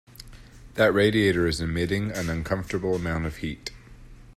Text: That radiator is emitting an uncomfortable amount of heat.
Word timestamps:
That 0.73 0.95
radiator 0.95 1.45
is 1.45 1.61
emitting 1.61 2.09
an 2.09 2.27
uncomfortable 2.27 2.95
amount 2.95 3.27
of 3.27 3.35
heat. 3.35 3.69